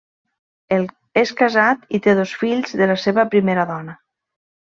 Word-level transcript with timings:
És 1.23 1.33
casat 1.41 1.83
i 1.99 2.01
té 2.07 2.15
dos 2.21 2.33
fills 2.43 2.73
de 2.81 2.87
la 2.93 2.97
seva 3.05 3.27
primera 3.35 3.67
dona. 3.75 3.97